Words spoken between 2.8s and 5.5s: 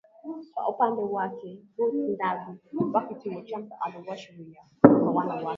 wa Kituo cha Msaada wa Sheria kwa Wanawake na